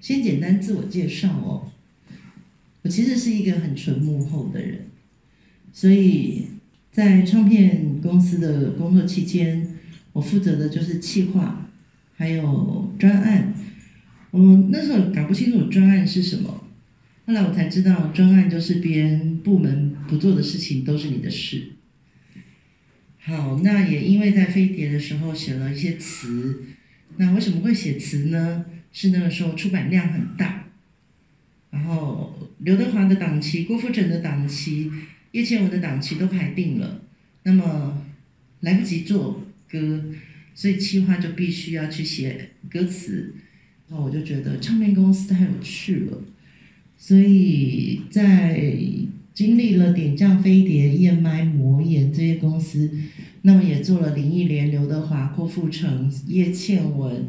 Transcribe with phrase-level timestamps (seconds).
[0.00, 1.70] 先简单自我介绍哦，
[2.82, 4.86] 我其实是一个很纯幕后的人，
[5.72, 6.46] 所以
[6.90, 9.76] 在唱片公司的工作期间，
[10.12, 11.70] 我负责的就是企划，
[12.16, 13.54] 还有专案。
[14.30, 16.64] 我那时候搞不清楚专案是什么，
[17.26, 21.72] 后来我才知道专案就是别人部门不做的事情都是你的事。
[23.18, 26.64] 好，那也因为在飞碟的时候写了一些词，
[27.18, 28.64] 那为什么会写词呢？
[28.92, 30.64] 是那个时候出版量很大，
[31.70, 34.90] 然后刘德华的档期、郭富城的档期、
[35.32, 37.02] 叶倩文的档期都排定了，
[37.44, 38.04] 那么
[38.60, 40.04] 来不及做歌，
[40.54, 43.34] 所以企划就必须要去写歌词，
[43.88, 46.18] 然后我就觉得唱片公司太有趣了，
[46.98, 48.74] 所以在
[49.32, 52.90] 经历了点将飞碟、EMI、魔岩这些公司，
[53.42, 57.28] 那么也做了林忆莲、刘德华、郭富城、叶倩文。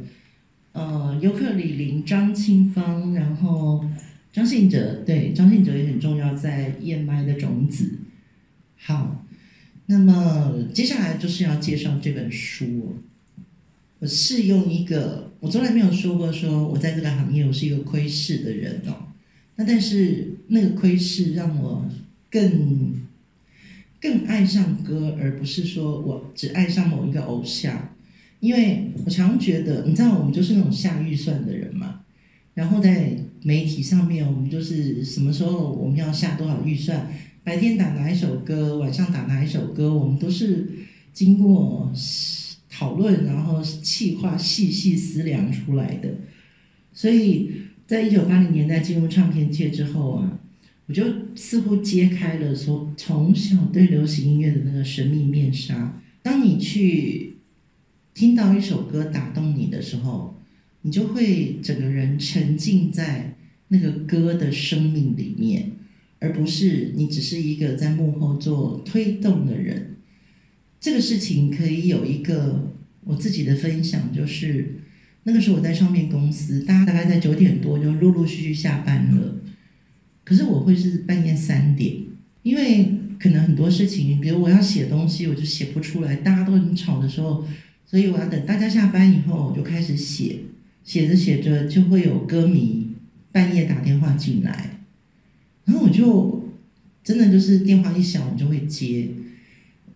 [0.73, 3.85] 呃，尤克里里、张清芳，然后
[4.31, 7.99] 张信哲，对，张信哲也很重要，在燕麦的种子。
[8.77, 9.26] 好，
[9.87, 12.95] 那么接下来就是要介绍这本书。
[13.99, 19.07] 我是用一个，我从来没有说过说我在这个行业我是一个窥视的人哦。
[19.57, 21.85] 那但是那个窥视让我
[22.29, 22.93] 更
[23.99, 27.93] 更爱上歌，而不是说我只爱上某一个偶像。
[28.41, 32.01] 因为我常觉得，你知道，我们就是那种下预算的人嘛。
[32.55, 37.07] 然后在媒体上面，我们就是什么时候我们要下多少预算，
[37.43, 40.67] 白天打哪一首歌，晚上打哪一首歌，我们都是
[41.13, 41.93] 经过
[42.70, 46.09] 讨论，然后企划、细细思量出来的。
[46.93, 47.51] 所以
[47.85, 50.39] 在一九八零年代进入唱片界之后啊，
[50.87, 51.05] 我就
[51.35, 56.01] 似乎揭开了说从小对流行音乐的那个神秘面纱。
[56.23, 57.30] 当你去。
[58.21, 60.35] 听到一首歌打动你的时候，
[60.83, 63.35] 你就会整个人沉浸在
[63.69, 65.72] 那个歌的生命里面，
[66.19, 69.95] 而不是你只是一个在幕后做推动的人。
[70.79, 72.71] 这个事情可以有一个
[73.05, 74.75] 我自己的分享，就是
[75.23, 79.37] 那个时候我在唱片公司，大家大概在九点多就陆陆续续下班了，
[80.23, 81.95] 可是我会是半夜三点，
[82.43, 82.87] 因为
[83.19, 87.43] 可能很多事情，比如我要写东西，我就写不出来，大家都很吵的时候。
[87.85, 90.39] 所以我要等大家下班以后，我就开始写，
[90.83, 92.87] 写着写着就会有歌迷
[93.31, 94.79] 半夜打电话进来，
[95.65, 96.49] 然后我就
[97.03, 99.09] 真的就是电话一响，我就会接，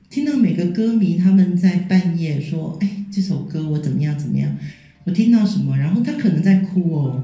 [0.10, 4.56] 听到每个歌迷他们在半夜说：“哎，这首歌我怎么样怎么样，
[5.06, 7.24] 我听到什么，然后他可能在哭哦，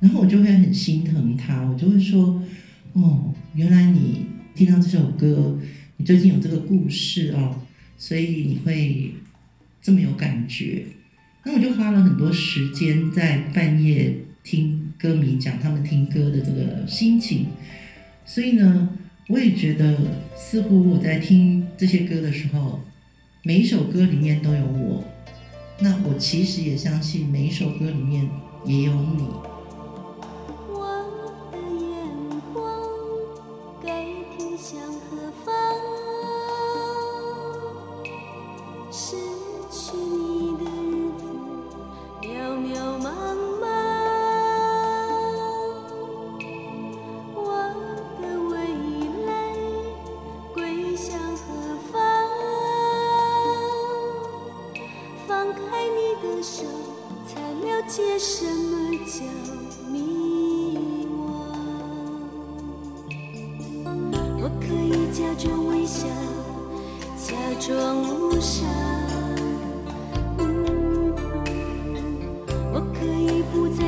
[0.00, 2.42] 然后我就会很心疼他，我就会说：
[2.92, 5.58] 哦，原来你听到这首歌，
[5.96, 7.62] 你最近有这个故事哦，
[7.96, 9.14] 所以你会。”
[9.86, 10.84] 这么有感觉，
[11.44, 17.46] 那我就花了很多时间在半夜听歌迷讲他们听歌的这个心情，
[18.24, 18.88] 所以呢，
[19.28, 19.96] 我也觉得
[20.36, 22.80] 似乎我在听这些歌的时候，
[23.44, 25.04] 每一首歌里面都有我，
[25.78, 28.28] 那我其实也相信每一首歌里面
[28.64, 29.55] 也有你。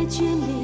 [0.09, 0.58] 眷恋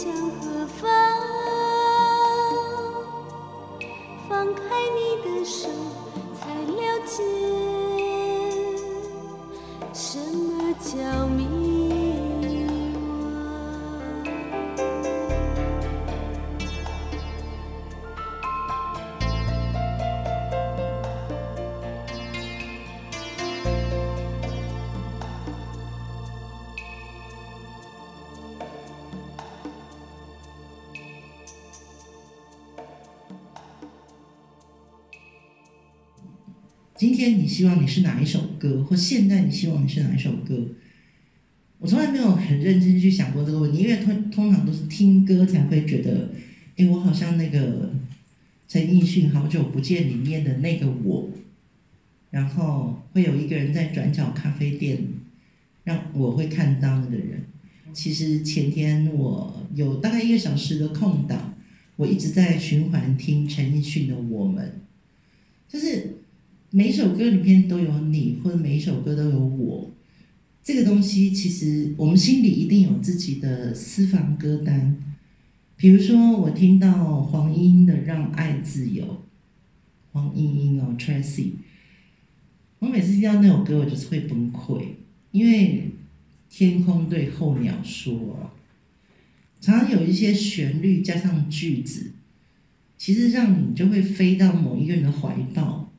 [0.00, 0.10] 向
[0.40, 0.88] 何方？
[4.26, 4.62] 放开
[4.94, 5.68] 你的手
[6.34, 7.59] 才了解
[37.00, 40.62] 今天你希望你是哪一首歌，或现在你希望你是哪一首歌？
[41.78, 46.28] 我从来没有很认真去想过这个问题，因为通通常都是听歌才会觉得，
[46.76, 47.90] 哎，我好像那个
[48.68, 51.30] 陈奕迅《好久不见》里面的那个我，
[52.28, 54.98] 然后会有一个人在转角咖啡店，
[55.84, 57.44] 让我会看到那个人。
[57.94, 61.54] 其实前天我有大概一个小时的空档，
[61.96, 64.82] 我一直在循环听陈奕迅的《我们》，
[65.72, 66.18] 就是。
[66.72, 69.90] 每首歌里面都有你，或者每一首歌都有我，
[70.62, 74.96] 这个东西其实我们心里一定有自己的私房歌单。
[75.74, 79.04] 比如说，我听到黄莺莺的《让爱自由》，
[80.12, 81.54] 黄莺莺哦，Tracy，
[82.78, 84.84] 我每次听到那首歌，我就是会崩溃，
[85.32, 85.90] 因为
[86.48, 88.52] 天空对候鸟说，
[89.60, 92.12] 常常有一些旋律加上句子，
[92.96, 95.89] 其实让你就会飞到某一个人的怀抱。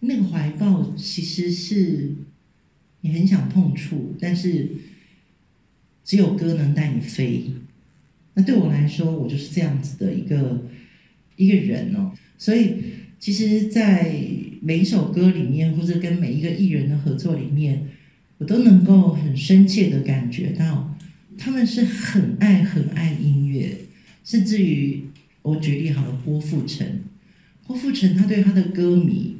[0.00, 2.14] 那个怀抱其实是
[3.00, 4.68] 你很想碰触，但是
[6.04, 7.52] 只有歌能带你飞。
[8.34, 10.64] 那对我来说，我就是这样子的一个
[11.34, 12.12] 一个人哦。
[12.38, 12.76] 所以，
[13.18, 14.14] 其实，在
[14.60, 17.88] 每一首歌里面，或者跟每一个艺人的合作里面，
[18.38, 20.96] 我都能够很深切的感觉到，
[21.36, 23.76] 他们是很爱很爱音乐，
[24.22, 25.06] 甚至于
[25.42, 27.00] 我举例好了，郭富城，
[27.66, 29.37] 郭富城他对他的歌迷。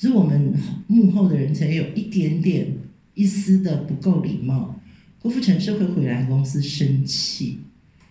[0.00, 0.54] 是我们
[0.86, 2.74] 幕后的人才有一点点、
[3.12, 4.80] 一丝的不够礼貌。
[5.18, 7.58] 郭富城是会回来公司生气，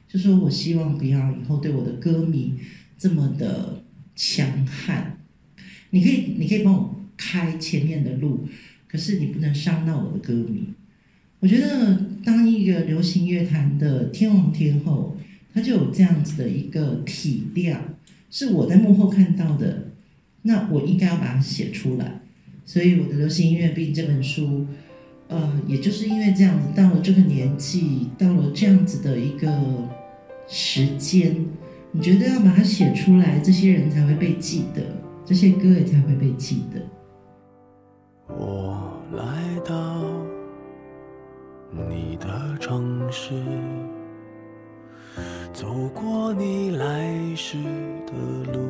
[0.07, 2.53] 就说：“我希望不要以后对我的歌迷
[2.95, 3.81] 这么的
[4.15, 5.17] 强悍。
[5.89, 8.47] 你可以，你可以帮我开前面的路，
[8.87, 10.65] 可是你不能伤到我的歌迷。”
[11.41, 15.17] 我觉得，当一个流行乐坛的天王天后，
[15.51, 17.95] 他就有这样子的一个体量，
[18.29, 19.88] 是我在幕后看到的。
[20.49, 22.21] 那我应该要把它写出来，
[22.65, 24.65] 所以我的《流行音乐病》这本书，
[25.27, 29.47] 呃，也就是因为这样子，到了这个年纪，到了这样子的一个
[30.47, 31.45] 时间，
[31.91, 34.81] 你觉得要把它写出来，这些人才会被记得，
[35.23, 36.81] 这些歌也才会被记得。
[38.27, 39.23] 我来
[39.63, 40.03] 到
[41.71, 43.35] 你的城市，
[45.53, 47.55] 走过你来时
[48.07, 48.69] 的路。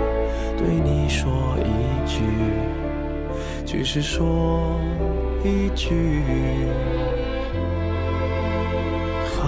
[0.63, 2.21] 对你说一句，
[3.65, 4.79] 只是说
[5.43, 6.21] 一句，
[9.25, 9.41] 好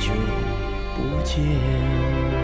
[0.00, 0.10] 久
[0.96, 2.43] 不见。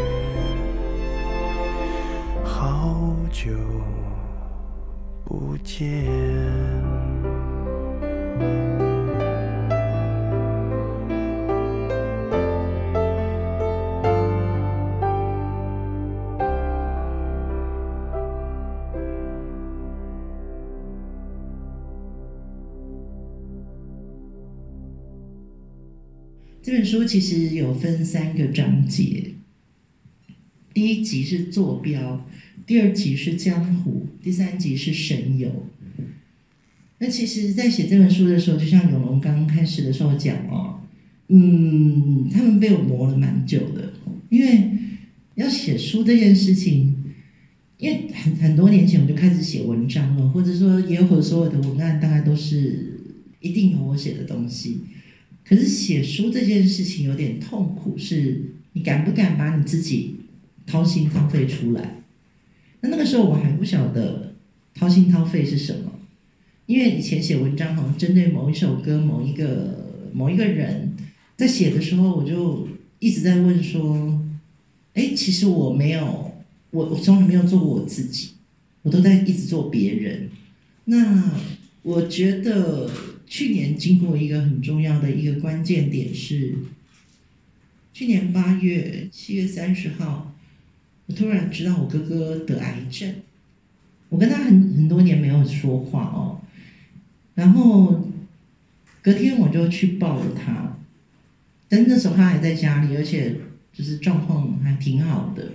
[5.61, 6.81] 不见。
[26.63, 29.33] 这本书其实有分三个章节，
[30.73, 32.25] 第一集是坐标，
[32.71, 35.67] 第二集是江湖，第三集是神游。
[36.99, 40.79] 那其实，在写这本书的时候，就像永龙刚开始的时候讲哦，
[41.27, 43.91] 嗯，他们被我磨了蛮久的，
[44.29, 44.69] 因为
[45.35, 46.95] 要写书这件事情，
[47.77, 53.01] 因为很很多年前我就开始写文章了，或者说野火所有的文案大概都是
[53.41, 54.79] 一定有我写的东西。
[55.43, 60.15] 可是写书这件事情有点痛苦，是你敢不敢把你自己
[60.65, 62.00] 掏心掏肺出来？
[62.81, 64.33] 那那个时候我还不晓得
[64.75, 65.91] 掏心掏肺是什么，
[66.65, 70.93] 因为以前写文章好像针对某一首歌、某一个某一个人，
[71.37, 72.67] 在写的时候我就
[72.99, 74.21] 一直在问说：
[74.93, 76.33] 哎，其实我没有，
[76.71, 78.31] 我我从来没有做过我自己，
[78.81, 80.29] 我都在一直做别人。
[80.85, 81.31] 那
[81.83, 82.89] 我觉得。
[83.31, 86.53] 去年经过一个很重要的一个关键点是，
[87.93, 90.30] 去年八月七月三十号，
[91.13, 93.13] 突然知道我哥哥得癌症。
[94.09, 96.41] 我跟他很很多年没有说话哦，
[97.35, 98.09] 然后
[99.01, 100.77] 隔天我就去抱了他，
[101.69, 103.35] 但那时候他还在家里，而且
[103.71, 105.51] 就是状况还挺好的，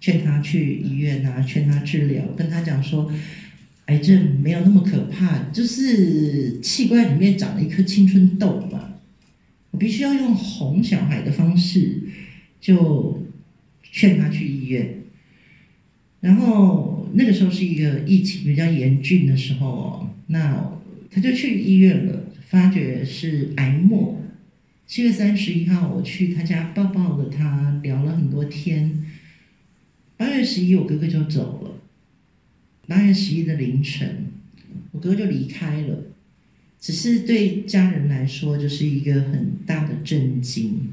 [0.00, 3.10] 劝他去医院啊，劝他治疗，跟他讲说。
[3.86, 8.94] 癌症没有那么可怕，就是器官里面长了一颗青春痘嘛。
[9.70, 12.00] 我必须要用哄小孩的方式，
[12.60, 13.22] 就
[13.96, 15.04] 劝他去医院。
[16.20, 20.70] 然后那个时候是一个疫情比较严峻的时候哦，那
[21.10, 24.20] 他就去医院了，发觉是癌末。
[24.86, 29.06] 七月三十一号我去他家抱抱了他，聊了很多天。
[30.18, 31.80] 八月十一我哥哥就走了。
[32.86, 34.26] 八月十一的凌晨，
[34.92, 36.04] 我哥就离开了。
[36.78, 40.90] 只是对家人来说，就是一个很大的震惊。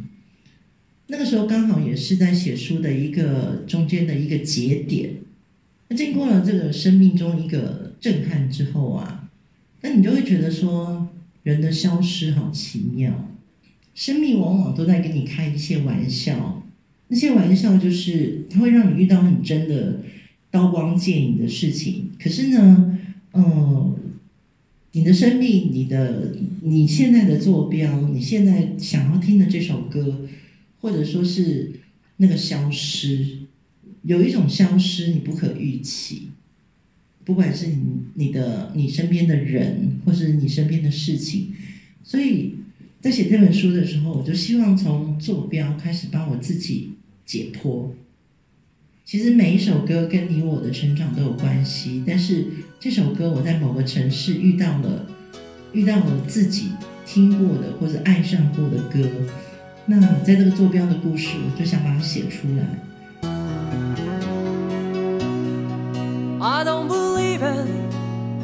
[1.08, 5.12] 那个时候刚好也是在写书的一个中间的一个节点。
[5.90, 9.30] 那经过了这个生命中一个震撼之后啊，
[9.82, 11.10] 那你就会觉得说，
[11.44, 13.30] 人的消失好奇妙，
[13.94, 16.64] 生命往往都在跟你开一些玩笑，
[17.10, 20.00] 那些玩笑就是它会让你遇到很真的
[20.50, 22.12] 刀光剑影的事情。
[22.18, 23.00] 可是呢，
[23.34, 23.96] 呃，
[24.94, 26.32] 你的生命，你的
[26.62, 30.22] 你现在的坐标，你现在想要听的这首歌，
[30.84, 31.72] 或者说是
[32.18, 33.38] 那个消失，
[34.02, 36.28] 有一种消失你不可预期。
[37.24, 37.84] 不管是你、
[38.16, 41.54] 你的、你身边的人，或是你身边的事情，
[42.04, 42.56] 所以
[43.00, 46.92] 在写这本书的时候，我就希望从坐标开始帮我自己
[47.26, 47.96] 解脱。
[49.06, 52.46] 其实每一首歌跟你我的成长都有关系，但是
[52.78, 55.08] 这首歌我在某个城市遇到了，
[55.72, 56.72] 遇到了自己
[57.06, 59.10] 听过的或者爱上过的歌，
[59.86, 62.64] 那在这个坐标的故事，我就想把它写出来
[66.40, 67.40] i don't believe。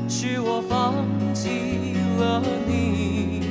[0.10, 0.96] 是我放
[1.34, 3.44] 弃了你，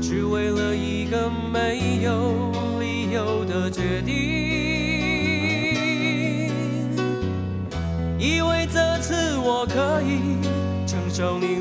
[0.00, 4.14] 只为了一个没有理由的决定。
[8.18, 10.38] 以为这次我可以
[10.86, 11.56] 承受你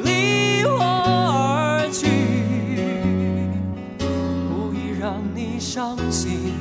[5.76, 6.54] 伤心，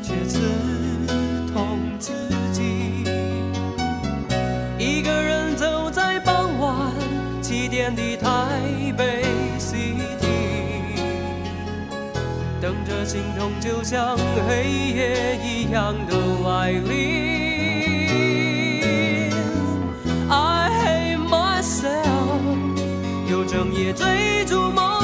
[0.00, 0.38] 却刺
[1.52, 2.12] 痛自
[2.52, 3.02] 己。
[4.78, 6.92] 一个人走在傍晚
[7.42, 8.60] 七点的台
[8.96, 9.24] 北
[9.58, 10.94] City，
[12.60, 14.62] 等着心痛就像黑
[14.94, 16.84] 夜一样的来临。
[20.30, 22.04] I hate myself，
[23.28, 25.03] 又整夜追逐梦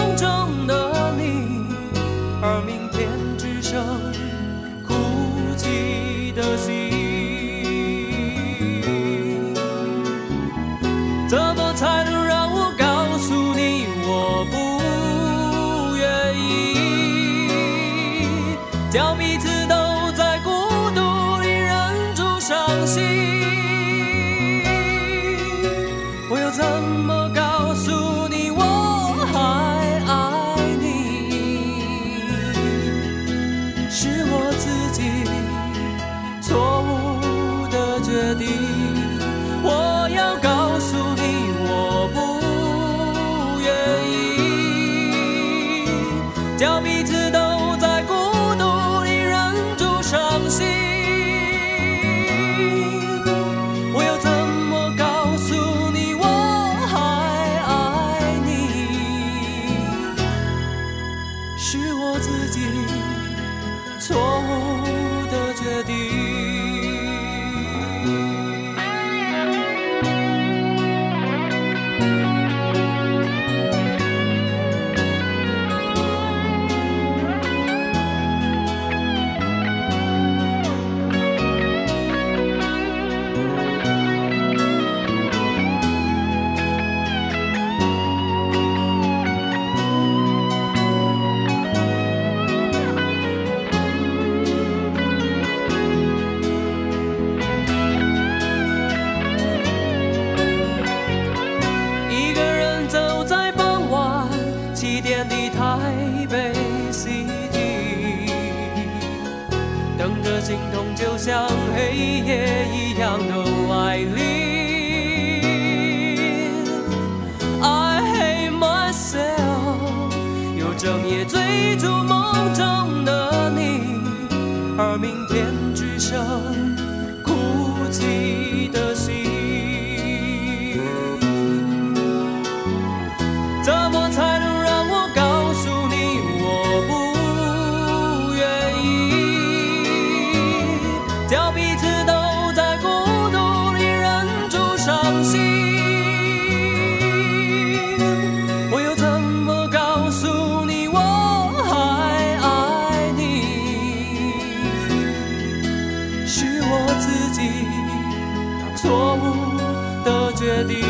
[158.80, 159.58] 错误
[160.02, 160.80] 的决定。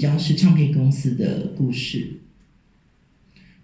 [0.00, 2.20] 较是唱片公司的故事。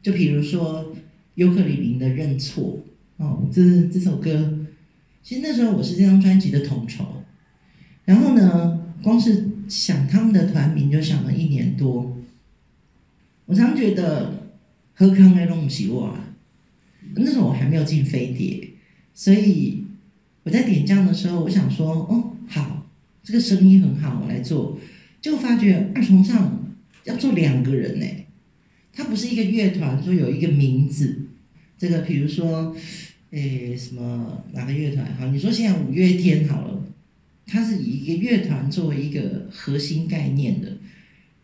[0.03, 0.95] 就比如说
[1.35, 2.81] 尤克里林的认错
[3.17, 4.67] 哦，这这首歌，
[5.23, 7.23] 其实那时候我是这张专辑的统筹，
[8.05, 12.17] 然后呢，光是想他们的团名就想了一年多。
[13.47, 14.49] 我常觉得
[14.95, 16.21] 喝康来弄起哇，
[17.15, 18.71] 那时候我还没有进飞碟，
[19.15, 19.85] 所以
[20.45, 22.85] 我在点将的时候，我想说，哦，好。
[23.23, 24.79] 这个声音很好，我来做，
[25.27, 28.07] 就发觉二重唱要做两个人呢，
[28.93, 31.27] 它不是一个乐团，说有一个名字，
[31.77, 32.77] 这个比如说，
[33.33, 35.13] 诶什么哪个乐团？
[35.17, 36.81] 好，你说现在五月天好了，
[37.45, 40.77] 它是以一个乐团作为一个核心概念的，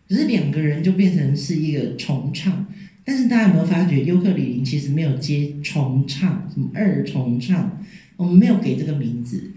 [0.08, 2.64] 只是两个人就变成是一个重唱，
[3.04, 7.82] 但是大家有没有发觉，尤克里林其实没有接重唱，什么二重唱，
[8.14, 9.50] 我们没有给这个名字，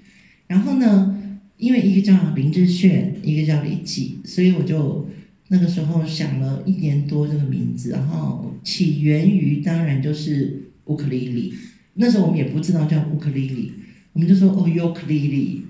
[0.47, 1.14] 然后呢？
[1.57, 5.07] 因为一个叫林志炫，一个叫李记，所以我就
[5.47, 11.53] 那个时候想了一年多这个名字，然后起源于当然就是乌克丽丽。
[11.93, 13.71] 那时候我们也不知道叫乌克丽丽，
[14.11, 15.61] 我们就说哦尤克里里，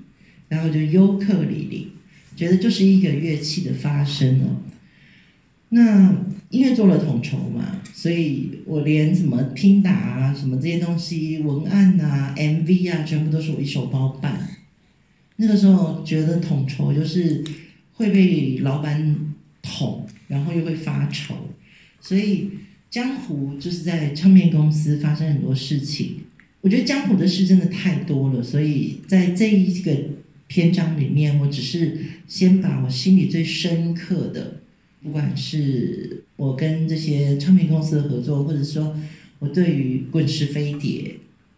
[0.49, 1.89] 然后就尤克里里，
[2.35, 4.57] 觉得就是一个乐器的发声哦。
[5.69, 14.54] 那因为做了统筹嘛，所以我连什么拼打啊、什么这些东西、文案啊、MV 啊，全部都是我一手包办。
[15.37, 17.43] 那个时候觉得统筹就是
[17.95, 21.35] 会被老板捅，然后又会发愁，
[21.99, 22.51] 所以
[22.89, 26.21] 江湖就是在唱片公司发生很多事情。
[26.61, 29.95] 我觉得江湖的事真的太多了，所以在这一个
[30.47, 34.61] 篇章里面，我只是先把我心里最深刻的，
[35.03, 38.97] 不管是我跟这些唱片公司的合作，或者说
[39.39, 41.17] 我对于滚石飞碟，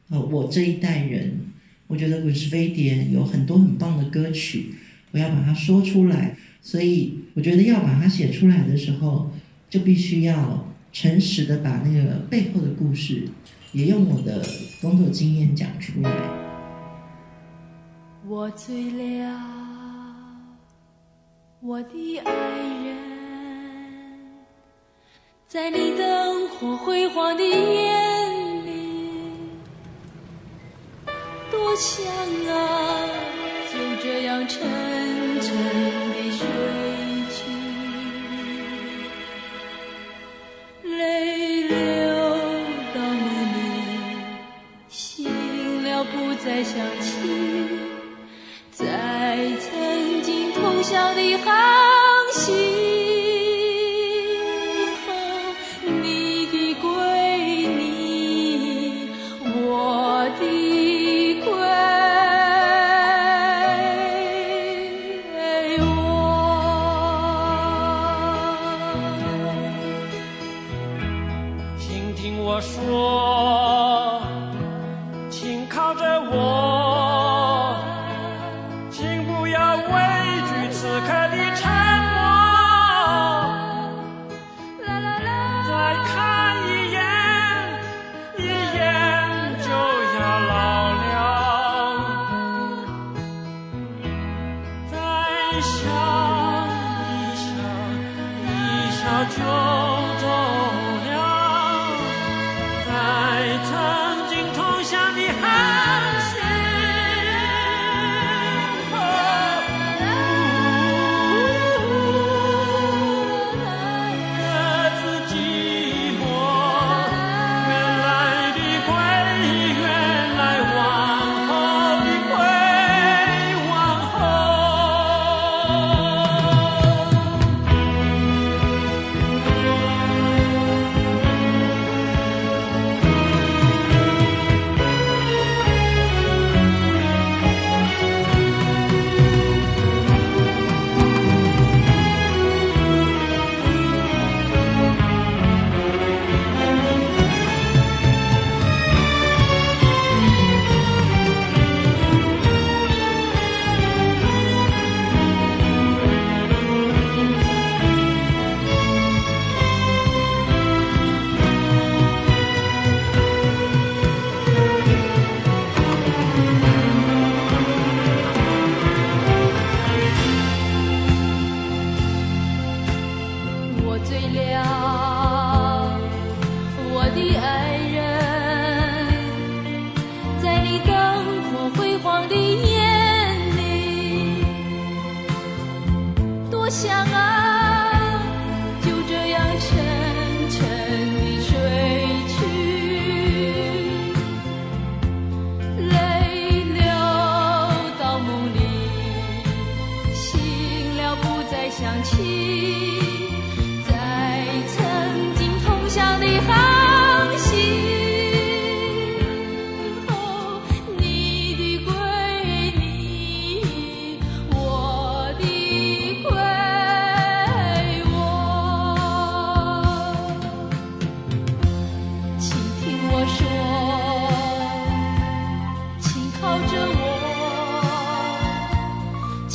[0.10, 1.42] 呃，我这一代人。
[1.88, 4.76] 我觉得滚石飞碟有很多很棒的歌曲，
[5.12, 9.32] 我要把它说出来，所以我觉得要把它写出来的时候，
[9.70, 13.30] 就必须要诚实的把那个背后的故事，
[13.72, 14.46] 也用我的
[14.82, 16.12] 工作经验讲出来。
[18.28, 19.40] 我醉了，
[21.62, 22.34] 我的爱
[22.86, 22.98] 人，
[25.48, 28.17] 在你灯火辉煌的夜。
[31.58, 32.06] 多想
[32.50, 33.10] 啊，
[33.74, 34.62] 就这样沉
[35.42, 35.50] 沉
[36.14, 36.46] 地睡
[37.34, 37.38] 去，
[40.88, 41.76] 泪流
[42.94, 43.58] 到梦里，
[44.88, 47.07] 醒了不再想起，
[72.50, 73.57] 我说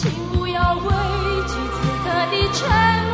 [0.02, 0.90] 请不要畏
[1.46, 3.11] 惧此刻的沉默。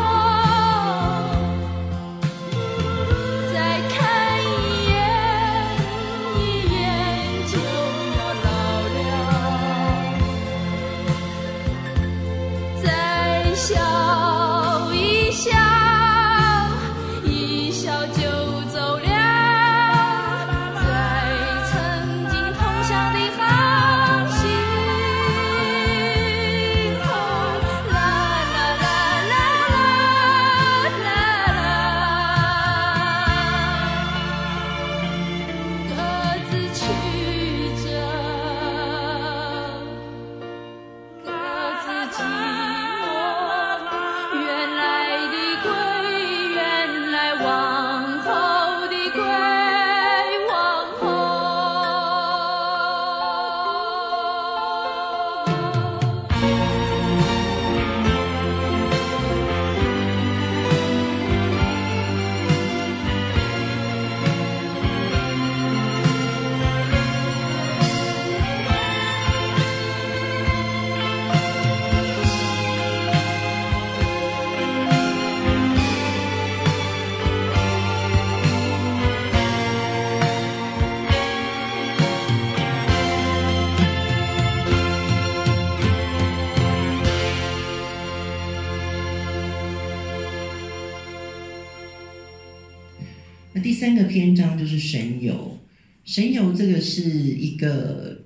[93.79, 95.57] 三个篇章就是神游，
[96.05, 98.25] 神游这个是一个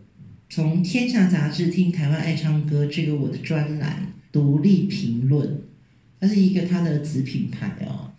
[0.49, 5.61] 从天下杂志听台湾爱唱歌这个我的专栏独立评论，
[6.19, 8.13] 它是一个它的子品牌哦。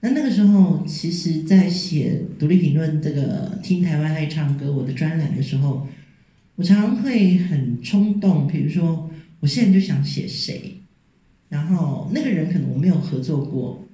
[0.00, 5.86] 那那个时候，其实在写独立评论这个听台湾爱唱歌我的专栏的时候，
[6.56, 10.80] 我常常会很冲动，比如说我现在就想写谁，
[11.50, 13.84] 然后那个人可能我没有合作过。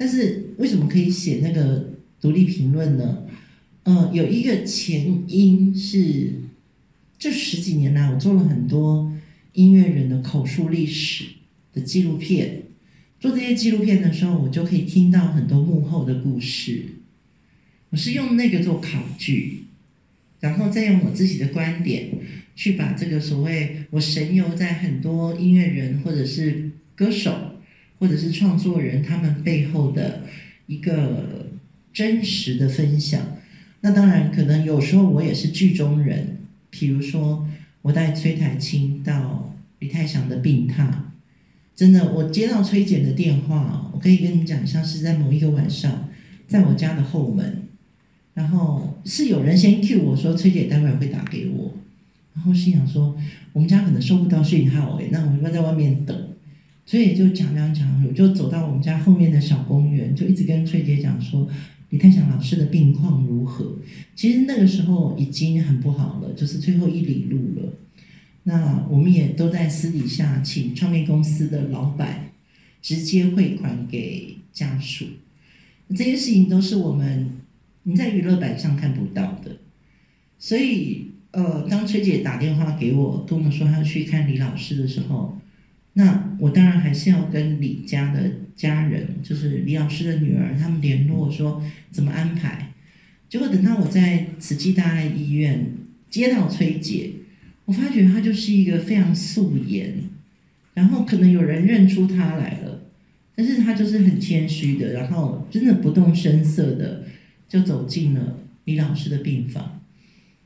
[0.00, 1.87] 但是为什么可以写那个
[2.20, 3.24] 独立评论呢？
[3.84, 6.32] 呃，有一个前因是，
[7.18, 9.12] 这十几年来我做了很多
[9.52, 11.24] 音乐人的口述历史
[11.72, 12.62] 的纪录片，
[13.20, 16.84] 做这些纪录片的时候，我就可以听到很多幕后的故事。
[17.90, 19.64] 我是用那个做考据，
[20.40, 22.10] 然后再用我自己的观点
[22.54, 27.54] 去把这个所谓我神游在很多音乐人或者是歌手。
[28.00, 30.22] 或者是创作人他们背后的
[30.68, 31.48] 一个
[31.98, 33.20] 真实的分享，
[33.80, 36.38] 那当然可能有时候我也是剧中人，
[36.70, 37.44] 比如说
[37.82, 40.92] 我带崔台青到李泰祥的病榻，
[41.74, 46.08] 真的我接到崔姐的电话，我可以跟你讲，像是在某一个晚上，
[46.46, 47.64] 在我家的后门，
[48.32, 51.74] 然后是有人先 cue 我说崔姐待会会打给我，
[52.32, 53.16] 然后心想说
[53.52, 56.27] 我们家可能收不到讯号诶，那我要在外面等。
[56.88, 61.46] 所以就讲讲讲，我就走到我们家后面的小公园，就一直跟崔姐讲说
[61.90, 63.76] 李太祥老师的病况如何。
[64.14, 67.74] 其实那个时候已经很不好了，就是最后一里路了。
[68.44, 72.30] 那我们也都在私底下请唱片公司的老板
[72.80, 75.04] 直接汇款给家属。
[75.90, 77.32] 这些事情都是我们
[77.82, 79.58] 你在娱乐版上看不到的。
[80.38, 85.38] 所以呃，当崔姐打电话给我，跟我说她要去看李老师的时候。
[85.98, 92.72] 那我当然还是要跟李家的家人，就是李老师的女儿，他们联络说怎么安排。
[93.28, 95.72] 结果等到我在慈济大爱医院
[96.08, 97.10] 接到崔姐，
[97.64, 100.04] 我发觉她就是一个非常素颜，
[100.74, 102.82] 然后可能有人认出她来了，
[103.34, 107.06] 但是她就是很谦虚的，然后真的不动声色的
[107.48, 109.80] 就走进了李老师的病房，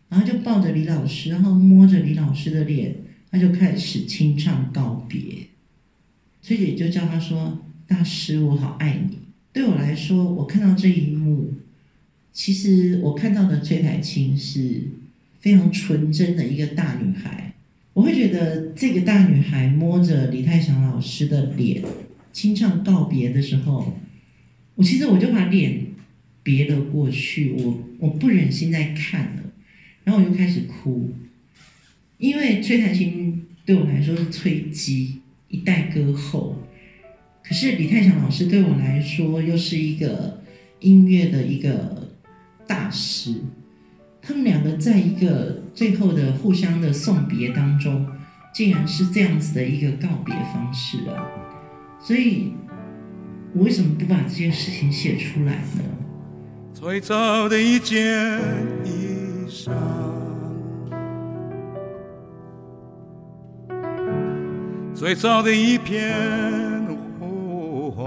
[0.08, 3.01] 然后就抱着李老师，然后摸着李老师的脸。
[3.32, 5.46] 他就开始清唱告别，
[6.42, 9.18] 崔姐就叫他说：“大师，我好爱你。”
[9.54, 11.54] 对我来说，我看到这一幕，
[12.30, 14.82] 其实我看到的崔台青是
[15.40, 17.54] 非常纯真的一个大女孩。
[17.94, 21.82] 我会觉得这个大女孩摸着李泰祥老师的脸，
[22.34, 23.98] 清唱告别的时候，
[24.74, 25.86] 我其实我就把脸
[26.42, 29.42] 别了过去，我我不忍心再看了，
[30.04, 31.14] 然后我就开始哭。
[32.22, 36.56] 因为崔台青对我来说是崔姬一代歌后，
[37.42, 40.40] 可是李泰祥老师对我来说又是一个
[40.78, 42.12] 音乐的一个
[42.64, 43.34] 大师，
[44.22, 48.06] 他们两个在一个最后的互相的送别当中，
[48.54, 51.26] 竟然是这样子的一个告别方式啊！
[52.00, 52.52] 所以，
[53.52, 55.82] 我为什么不把这件事情写出来呢？
[56.72, 57.98] 最早的一件
[58.84, 59.72] 衣裳，
[65.02, 66.14] 最早的一片
[67.18, 68.06] 呼唤，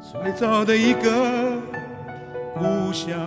[0.00, 1.60] 最早的一个
[2.54, 3.18] 故乡，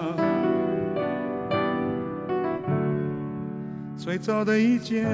[3.98, 5.06] 最早的一件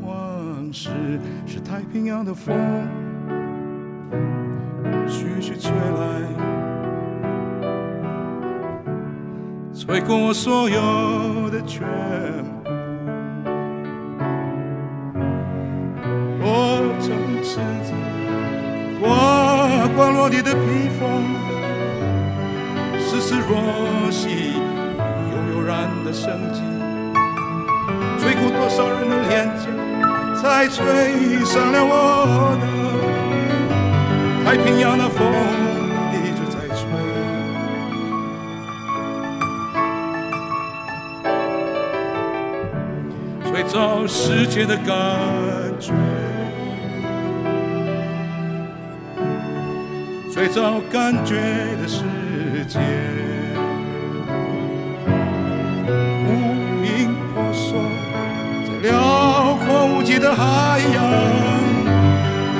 [0.00, 0.90] 往事，
[1.48, 2.56] 是太平洋的风。
[5.08, 6.22] 徐徐吹来，
[9.74, 11.82] 吹过我所有的全
[12.44, 12.53] 部。
[17.44, 17.92] 曾赤子，
[18.98, 19.06] 呱
[19.94, 21.02] 呱落地的披风，
[22.98, 24.54] 丝丝若细，
[25.30, 26.62] 悠悠然的生机，
[28.18, 29.68] 吹过多少人的脸颊，
[30.40, 32.64] 才吹上了我的。
[34.42, 35.26] 太平洋的风
[36.12, 36.82] 一直在吹，
[43.50, 44.88] 吹走世界的感
[45.78, 45.92] 觉，
[50.34, 51.36] 吹走感觉
[51.80, 52.02] 的世
[52.66, 52.80] 界，
[56.26, 57.78] 无影婆娑
[58.66, 61.04] 在辽阔无际的海洋，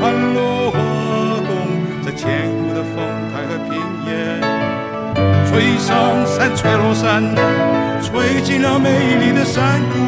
[0.00, 0.72] 盘落。
[2.16, 2.94] 千古的风
[3.32, 3.74] 台和平
[4.06, 4.40] 原，
[5.50, 7.24] 吹上山，吹落山，
[8.00, 9.98] 吹进了美丽的山谷。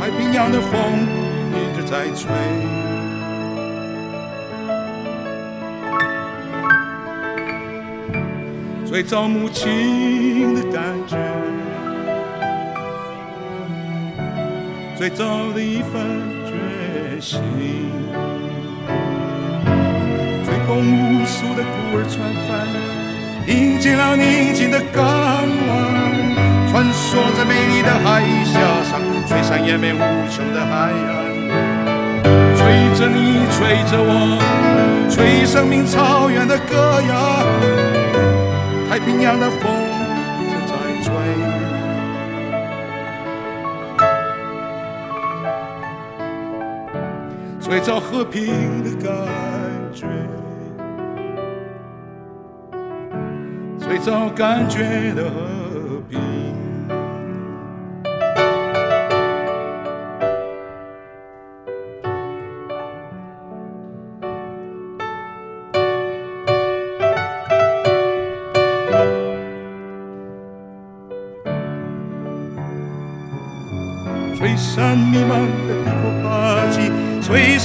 [0.00, 1.06] 太平洋的风
[1.52, 2.28] 一直在吹，
[8.92, 11.16] 最早母亲的感觉，
[14.98, 15.24] 最早
[15.54, 17.40] 的一份决心。
[20.68, 22.68] 无数的孤儿船帆，
[23.46, 25.40] 迎进了宁静的港湾，
[26.70, 31.16] 穿梭在美丽的海峡上，吹上延绵无穷的海岸。
[32.54, 32.60] 吹
[32.98, 34.36] 着你，吹着我，
[35.08, 38.01] 吹生命草原的歌谣。
[39.02, 39.68] 太平洋的风
[40.48, 41.12] 正在吹，
[47.58, 49.12] 最早和平的感
[49.92, 50.06] 觉。
[53.76, 55.71] 最早感觉的和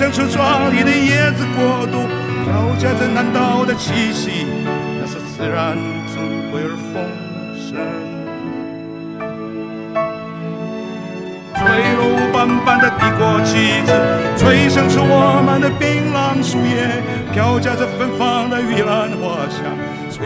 [0.07, 2.07] 吹响出壮丽的叶子国度，
[2.45, 4.47] 飘夹着南岛的气息，
[5.01, 5.75] 那是自然。
[6.07, 7.03] 珍贵而丰
[7.59, 7.75] 盛，
[11.55, 11.59] 吹
[11.97, 12.01] 落
[12.31, 13.91] 斑斑的帝国旗帜，
[14.37, 17.03] 吹响出我们的槟榔树叶，
[17.33, 19.59] 飘夹着芬芳的玉兰花香，
[20.09, 20.25] 吹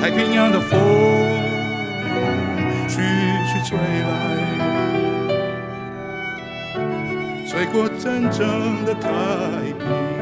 [0.00, 0.78] 太平洋的风
[2.88, 3.00] 徐
[3.46, 4.10] 徐吹来，
[7.46, 9.08] 吹过真正的太
[9.78, 10.15] 平。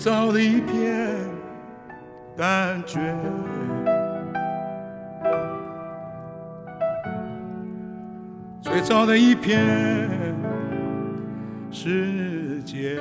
[0.00, 1.14] 最早的一片
[2.34, 3.14] 感觉，
[8.62, 9.60] 最早的一片
[11.70, 12.98] 世界。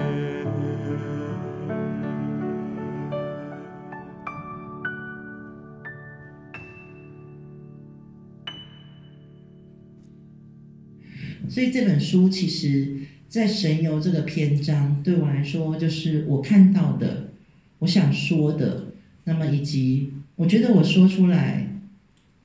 [11.47, 12.99] 所以这本书其实，
[13.29, 17.29] 在神游这个篇章，对我来说，就是我看到的，
[17.77, 18.87] 我想说的，
[19.25, 21.67] 那么以及我觉得我说出来，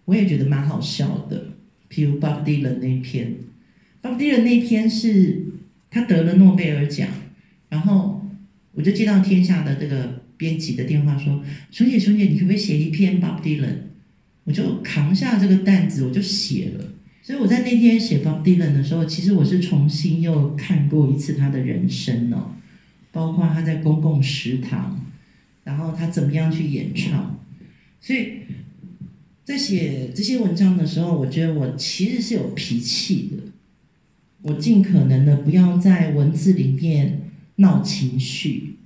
[0.05, 1.47] 我也觉得蛮好笑的。
[1.91, 3.37] 譬如 Bob Dylan 那篇
[4.03, 5.45] ，Bob Dylan 那篇是
[5.91, 7.09] 他得了诺贝尔奖，
[7.70, 8.26] 然后
[8.72, 13.76] 我就接到天下的这个编辑的电话说：“熊姐，熊姐，你可不可以写一篇 Bob Dylan？”
[14.45, 16.85] 我就扛下这个担子，我就写了。
[17.27, 22.55] 所以我在那天写 Bob Dylan 的时候，其实我是重新又看过一次他的人生哦，
[23.12, 25.01] 包括他在公共食堂，
[25.64, 27.41] 然后他怎么样去演唱。
[27.99, 28.41] 所以
[29.43, 33.53] 在写这些文章的时候，我觉得我其实是有脾气的。
[34.43, 38.77] 我尽可能的不要在文字里面闹情绪。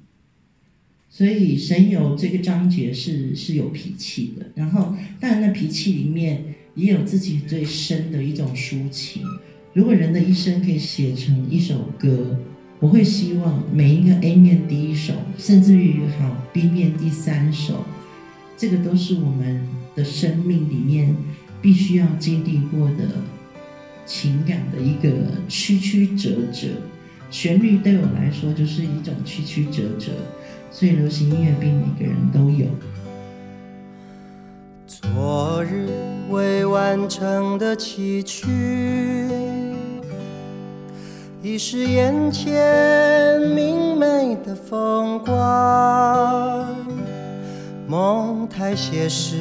[1.11, 6.55] 所以神游这个章节是是有脾气的，然后但那脾气里面。
[6.79, 9.25] 也有自己最深的一种抒情。
[9.73, 12.39] 如果人的一生可以写成一首歌，
[12.79, 17.85] 我会希望每一个 A 面第一首，甚至于好 B 面第三首，
[18.57, 19.61] 这个都是我们
[19.97, 21.17] 的生命里面
[21.61, 23.09] 必须要经历过的
[24.07, 26.69] 情感的一个曲曲折折。
[27.29, 30.13] 旋律对我来说就是一种曲曲折折，
[30.71, 32.67] 所以流行音乐并每个人都有。
[35.01, 35.89] 昨日
[36.29, 38.49] 未完成的期许，
[41.41, 46.67] 已是眼前明媚的风光。
[47.87, 49.37] 梦太写实，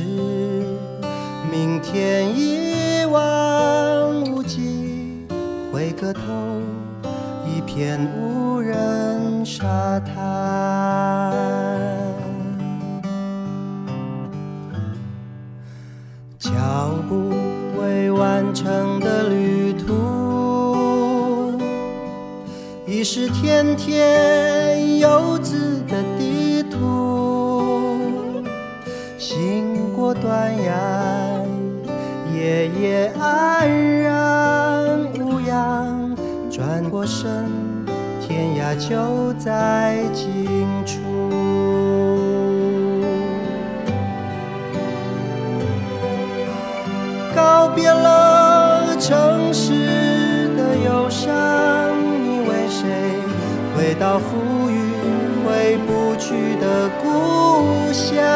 [1.51, 5.25] 明天一望无际，
[5.73, 6.21] 回个头，
[7.47, 11.66] 一片无人沙滩。
[16.47, 16.53] 脚
[17.09, 17.33] 步
[17.77, 21.59] 未完成的旅途，
[22.85, 27.99] 已是天天游子的地图。
[29.17, 31.43] 行过断崖，
[32.33, 33.69] 夜夜安
[34.01, 36.15] 然无恙，
[36.49, 37.45] 转过身，
[38.25, 40.96] 天涯就在近处。
[53.99, 54.93] 到富裕
[55.43, 58.27] 回不去的故乡？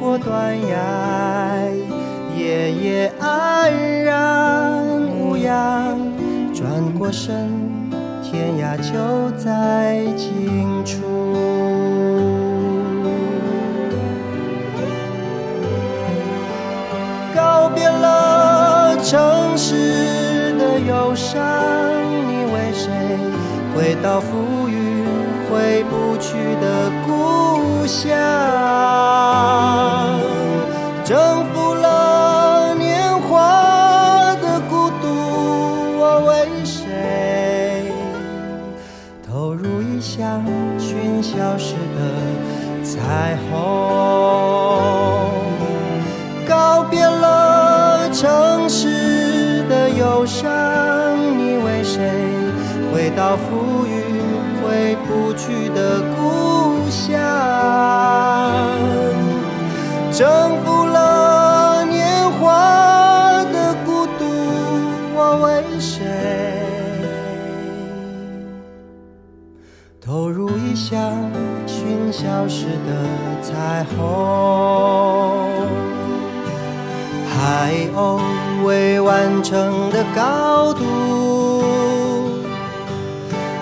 [0.00, 0.76] 过断崖，
[2.36, 3.72] 夜夜安
[4.02, 4.82] 然
[5.18, 5.98] 无恙。
[6.52, 7.50] 转过身，
[8.22, 11.02] 天涯就在近处。
[17.34, 21.42] 告别了城市的忧伤，
[22.28, 22.90] 你为谁
[23.74, 25.04] 回到浮云
[25.50, 26.90] 回不去的？
[27.86, 28.10] 想
[31.04, 31.53] 征服。
[77.28, 78.20] 海鸥
[78.64, 80.82] 未完成的高度，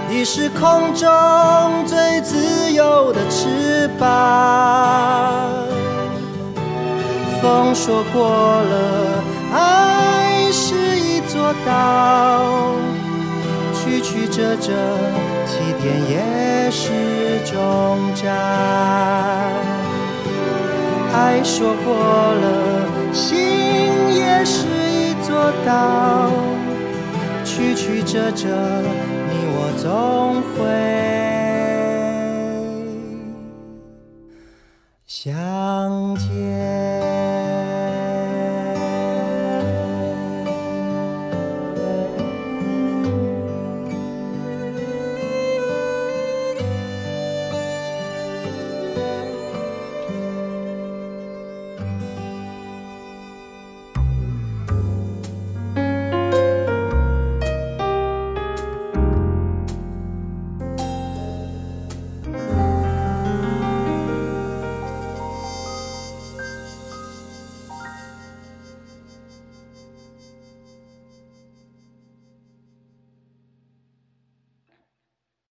[0.08, 1.08] 你是空中
[1.86, 4.08] 最自由的翅膀。
[7.40, 12.72] 风说过了，爱是一座岛，
[13.74, 14.72] 曲曲折折，
[15.46, 17.54] 起点也是终
[18.14, 18.30] 站。
[21.12, 23.38] 爱说过了心
[24.14, 26.30] 也是一座岛
[27.44, 28.48] 曲曲折折
[29.28, 30.62] 你我总会
[35.06, 36.81] 相见。